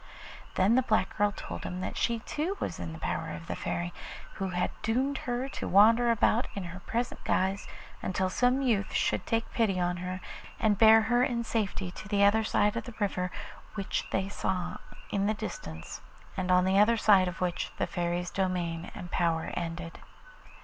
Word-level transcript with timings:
Then 0.55 0.73
the 0.73 0.81
black 0.81 1.15
girl 1.15 1.31
told 1.31 1.63
him 1.63 1.79
that 1.81 1.95
she 1.95 2.21
too 2.21 2.57
was 2.59 2.79
in 2.79 2.91
the 2.91 2.97
power 2.97 3.29
of 3.35 3.45
the 3.45 3.55
Fairy, 3.55 3.93
who 4.33 4.49
had 4.49 4.71
doomed 4.81 5.19
her 5.29 5.47
to 5.49 5.67
wander 5.67 6.09
about 6.09 6.47
in 6.55 6.63
her 6.63 6.79
present 6.79 7.23
guise 7.23 7.67
until 8.01 8.27
some 8.27 8.63
youth 8.63 8.93
should 8.93 9.27
take 9.27 9.53
pity 9.53 9.79
on 9.79 9.97
her 9.97 10.19
and 10.59 10.79
bear 10.79 11.03
her 11.03 11.23
in 11.23 11.43
safety 11.43 11.91
to 11.91 12.07
the 12.07 12.23
other 12.23 12.43
side 12.43 12.75
of 12.75 12.85
the 12.85 12.95
river 12.99 13.29
which 13.75 14.07
they 14.09 14.27
saw 14.27 14.77
in 15.11 15.27
the 15.27 15.35
distance, 15.35 16.01
and 16.35 16.49
on 16.49 16.65
the 16.65 16.79
other 16.79 16.97
side 16.97 17.27
of 17.27 17.39
which 17.39 17.71
the 17.77 17.85
Fairy's 17.85 18.31
domain 18.31 18.89
and 18.95 19.11
power 19.11 19.51
ended. 19.55 19.99